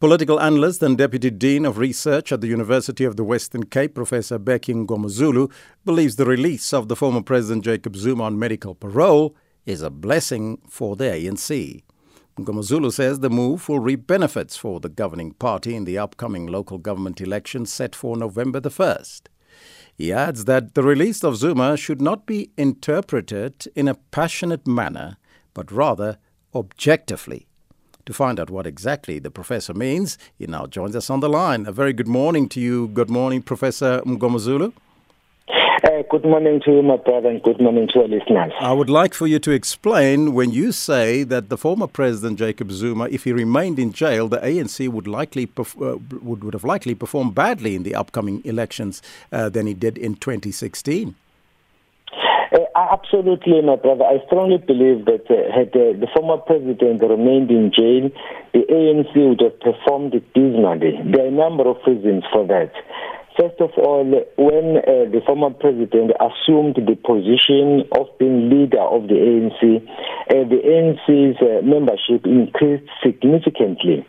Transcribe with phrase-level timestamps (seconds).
[0.00, 4.38] Political analyst and deputy dean of research at the University of the Western Cape, Professor
[4.38, 5.52] Bheki Mngomezulu,
[5.84, 9.36] believes the release of the former President Jacob Zuma on medical parole
[9.66, 11.82] is a blessing for the ANC.
[12.38, 16.78] Mngomezulu says the move will reap benefits for the governing party in the upcoming local
[16.78, 19.24] government elections set for November the 1st.
[19.94, 25.18] He adds that the release of Zuma should not be interpreted in a passionate manner,
[25.52, 26.16] but rather
[26.54, 27.49] objectively.
[28.06, 31.66] To find out what exactly the professor means, he now joins us on the line.
[31.66, 32.88] A very good morning to you.
[32.88, 34.72] Good morning, Professor Mngomezulu.
[35.82, 38.52] Uh, good morning to you, my brother, and good morning to our listeners.
[38.60, 42.70] I would like for you to explain when you say that the former president Jacob
[42.70, 46.64] Zuma, if he remained in jail, the ANC would likely perf- uh, would, would have
[46.64, 49.00] likely performed badly in the upcoming elections
[49.32, 51.14] uh, than he did in 2016.
[52.52, 54.04] Uh, absolutely, my brother.
[54.04, 58.10] I strongly believe that uh, had uh, the former president remained in jail,
[58.52, 60.98] the ANC would have performed dismally.
[61.14, 62.72] There are a number of reasons for that.
[63.38, 64.04] First of all,
[64.36, 69.86] when uh, the former president assumed the position of being leader of the ANC,
[70.28, 74.04] uh, the ANC's uh, membership increased significantly.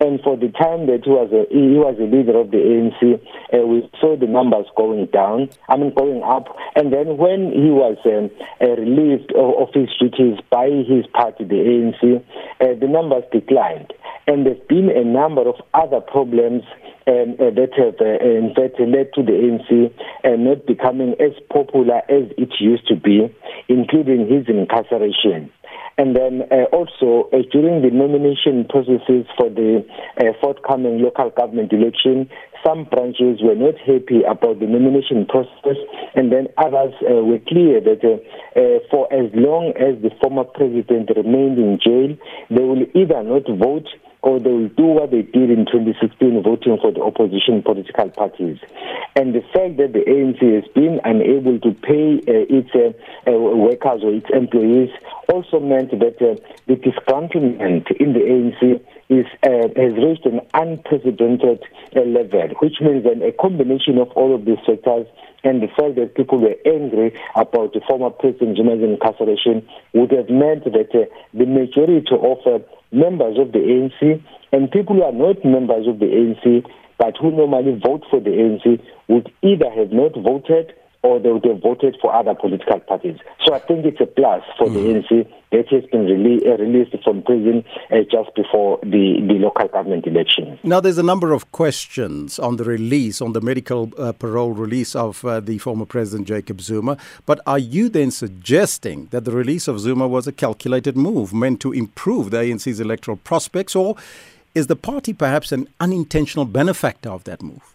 [0.00, 3.20] And for the time that he was a, he was leader of the ANC,
[3.54, 6.54] uh, we saw the numbers going down, I mean going up.
[6.74, 11.44] And then when he was um, uh, relieved of, of, his duties by his party,
[11.44, 12.22] the ANC,
[12.60, 13.92] uh, the numbers declined.
[14.26, 16.62] And there's been a number of other problems
[17.06, 19.92] um, uh, that have, uh, in fact, led to the ANC
[20.24, 23.28] uh, not becoming as popular as it used to be,
[23.68, 25.50] including his incarceration.
[25.96, 29.86] And then uh, also uh, during the nomination processes for the
[30.18, 32.28] uh, forthcoming local government election,
[32.66, 35.76] some branches were not happy about the nomination process,
[36.14, 38.16] and then others uh, were clear that uh,
[38.58, 42.16] uh, for as long as the former president remained in jail,
[42.50, 43.86] they will either not vote
[44.24, 48.56] or they will do what they did in 2016, voting for the opposition political parties.
[49.14, 52.96] And the fact that the ANC has been unable to pay uh, its uh,
[53.28, 54.88] uh, workers or its employees
[55.28, 58.80] also meant that uh, the disgruntlement in the ANC
[59.12, 61.60] is, uh, has reached an unprecedented
[61.94, 65.06] uh, level, which means that a combination of all of these factors
[65.44, 70.28] and the fact that people were angry about the former President Zuma's incarceration would have
[70.30, 72.58] meant that uh, the majority of uh,
[72.90, 74.22] members of the ANC
[74.52, 76.64] and people who are not members of the ANC
[76.98, 80.72] but who normally vote for the ANC would either have not voted
[81.04, 83.18] or they would have voted for other political parties.
[83.44, 84.72] So I think it's a plus for mm.
[84.72, 89.20] the ANC that he has been rele- uh, released from prison uh, just before the,
[89.28, 90.58] the local government election.
[90.62, 94.96] Now, there's a number of questions on the release, on the medical uh, parole release
[94.96, 96.96] of uh, the former President Jacob Zuma.
[97.26, 101.60] But are you then suggesting that the release of Zuma was a calculated move meant
[101.60, 103.94] to improve the ANC's electoral prospects, or
[104.54, 107.73] is the party perhaps an unintentional benefactor of that move?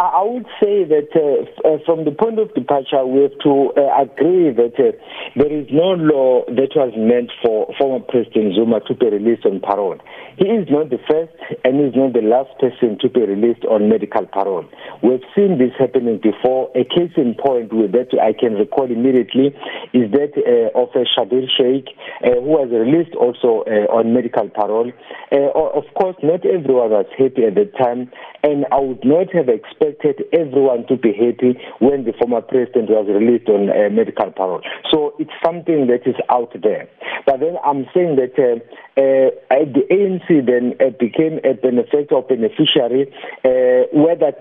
[0.00, 4.00] I would say that uh, uh, from the point of departure, we have to uh,
[4.00, 4.96] agree that uh,
[5.36, 9.60] there is no law that was meant for former President Zuma to be released on
[9.60, 10.00] parole.
[10.38, 11.36] He is not the first
[11.68, 14.64] and is not the last person to be released on medical parole.
[15.02, 16.70] We've seen this happening before.
[16.74, 19.54] A case in point with that I can recall immediately
[19.92, 21.88] is that uh, of a Schabir Shaik
[22.24, 24.92] uh, who was released also on medical parole.
[25.32, 28.10] of course, not everyone was happy at the time,
[28.42, 33.06] and I would not have expected everyone to be happy when the former president was
[33.08, 34.62] released on uh, medical parole.
[34.90, 36.88] So it's something that is out there.
[37.26, 38.60] But then I'm saying that uh,
[39.00, 43.12] uh, the ANC then uh, became a benefactor or beneficiary,
[43.44, 44.32] uh, whether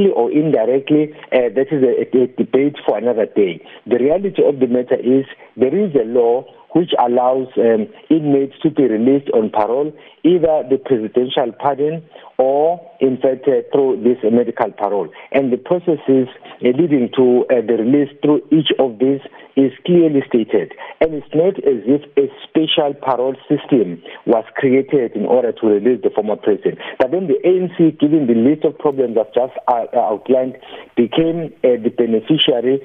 [0.00, 3.60] directly or indirectly, uh, that is a, a debate for another day.
[3.86, 8.70] The reality of the matter is there is a law which allows um, inmates to
[8.70, 9.92] be released on parole,
[10.24, 12.02] either the presidential pardon
[12.40, 15.08] or, in fact, uh, through this uh, medical parole.
[15.30, 16.24] And the processes
[16.64, 19.20] uh, leading to uh, the release through each of these
[19.60, 20.72] is clearly stated.
[21.00, 26.00] And it's not as if a special parole system was created in order to release
[26.02, 26.78] the former president.
[26.98, 30.56] But then the ANC, given the list of problems I've just uh, outlined,
[30.96, 32.80] became uh, the beneficiary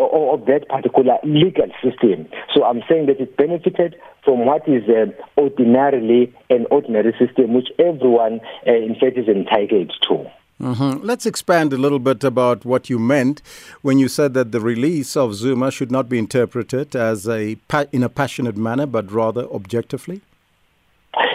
[0.00, 2.28] of that particular legal system.
[2.54, 5.06] So I'm saying that it benefited from what is uh,
[5.40, 10.26] ordinarily an ordinary system which everyone, uh, in fact, is entitled to.
[10.60, 11.04] Mm-hmm.
[11.06, 13.40] Let's expand a little bit about what you meant
[13.80, 17.56] when you said that the release of Zuma should not be interpreted as a
[17.92, 20.20] in a passionate manner, but rather objectively.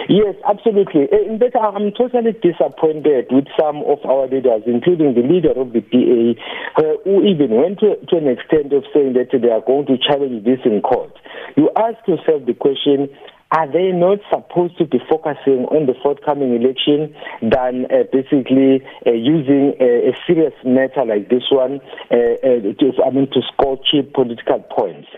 [0.08, 1.08] Yes, absolutely.
[1.10, 5.82] In fact, I'm totally disappointed with some of our leaders, including the leader of the
[5.82, 6.38] PA,
[6.78, 9.98] uh, who even went to, to an extent of saying that they are going to
[9.98, 11.10] challenge this in court.
[11.56, 13.10] You ask yourself the question
[13.52, 19.12] are they not supposed to be focusing on the forthcoming election than uh, basically uh,
[19.12, 21.78] using a, a, serious matter like this one
[22.10, 25.08] uh, uh, to, I mean, to score cheap political points?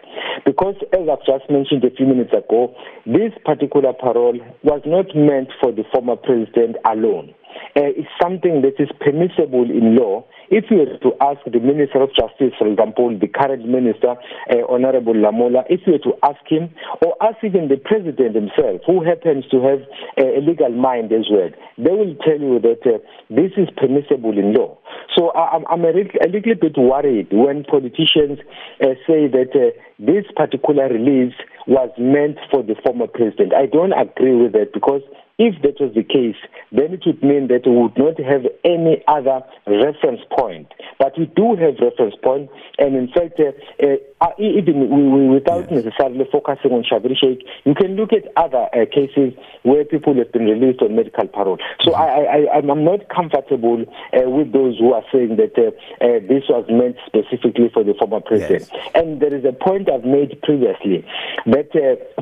[0.44, 2.74] Because, as I've just mentioned a few minutes ago,
[3.06, 7.34] this particular parole was not meant for the former president alone.
[7.76, 12.00] Uh, it's something that is permissible in law if you were to ask the Minister
[12.00, 14.16] of Justice, for example, the current Minister,
[14.48, 16.72] uh, Honorable Lamola, if you were to ask him,
[17.04, 19.80] or ask even the President himself, who happens to have
[20.16, 22.96] uh, a legal mind as well, they will tell you that uh,
[23.28, 24.78] this is permissible in law.
[25.16, 28.40] So I, I'm a, a little bit worried when politicians
[28.80, 31.34] uh, say that uh, this particular release
[31.66, 33.52] was meant for the former president.
[33.52, 35.02] I don't agree with that because
[35.38, 36.36] if that was the case,
[36.72, 40.66] then it would mean that we would not have any other reference point.
[40.98, 43.86] But we do have reference point, and in fact, uh,
[44.20, 45.84] uh, even we, we, without yes.
[45.84, 49.32] necessarily focusing on Schabir Shaik, you can look at other uh, cases
[49.62, 51.58] where people have been released on medical parole.
[51.82, 52.02] So mm-hmm.
[52.02, 55.70] I, I, I'm not comfortable uh, with those who are saying that uh,
[56.04, 58.68] uh, this was meant specifically for the former president.
[58.72, 58.90] Yes.
[58.96, 61.06] And there is a point I've made previously
[61.46, 61.70] that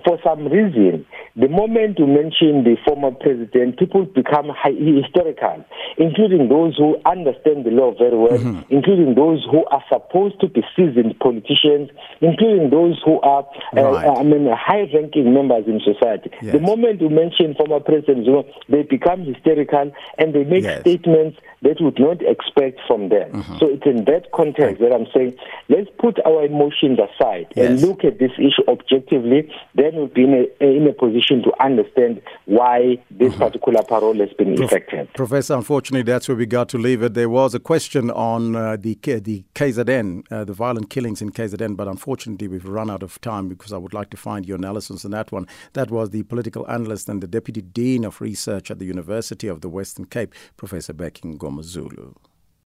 [0.04, 5.64] for some reason, the moment you mention the former president, people become historical,
[5.98, 8.72] including those who understand the law very well, mm-hmm.
[8.72, 11.90] including those who are supposed to be seasoned politicians,
[12.22, 13.46] including those who are,
[13.76, 14.16] uh, right.
[14.16, 16.30] I mean, high-ranking members in society.
[16.40, 16.52] Yes.
[16.52, 18.26] The moment you mention former presidents,
[18.70, 20.80] they become hysterical and they make yes.
[20.80, 23.32] statements that we would not expect from them.
[23.32, 23.58] Mm-hmm.
[23.58, 25.36] So it's in that context that I'm saying,
[25.68, 27.68] let's put our emotions aside yes.
[27.68, 29.52] and look at this issue objectively.
[29.74, 33.42] Then we'll be in a, in a position to understand why this mm-hmm.
[33.42, 35.12] particular parole has been Prof- effected.
[35.14, 37.14] Professor, unfortunately, that's where we got to leave it.
[37.14, 41.76] There was a question on uh, the the KZN, uh, the violent killings in KZN,
[41.76, 45.04] but unfortunately, we've run out of time because I would like to find your analysis
[45.04, 45.46] on that one.
[45.74, 49.60] That was the political analyst and the deputy dean of research at the University of
[49.60, 52.14] the Western Cape, Professor Bheki Mngomezulu.